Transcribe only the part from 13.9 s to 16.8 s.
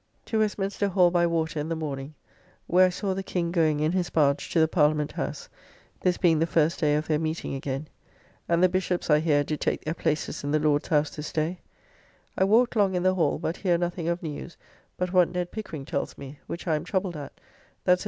of news, but what Ned Pickering tells me, which I